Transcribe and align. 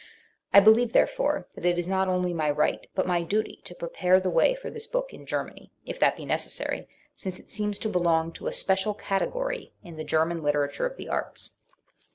I 0.51 0.59
believe, 0.59 0.93
therefore, 0.93 1.47
that 1.53 1.63
it 1.63 1.77
is 1.77 1.87
not 1.87 2.07
only 2.07 2.33
my 2.33 2.49
right 2.49 2.87
but 2.95 3.05
my 3.05 3.21
duty 3.21 3.61
to 3.65 3.75
prepare 3.75 4.19
the 4.19 4.31
way 4.31 4.55
for 4.55 4.71
this 4.71 4.87
book 4.87 5.13
in 5.13 5.27
Germany 5.27 5.71
if 5.85 5.99
that 5.99 6.17
be 6.17 6.25
necessary 6.25 6.87
since 7.15 7.37
it 7.37 7.51
seems 7.51 7.77
to 7.77 7.87
belong 7.87 8.31
to 8.31 8.47
a 8.47 8.51
special 8.51 8.95
category 8.95 9.73
in 9.83 9.97
the 9.97 10.03
German 10.03 10.41
literature 10.41 10.87
of 10.87 10.97
the 10.97 11.07
arts. 11.07 11.55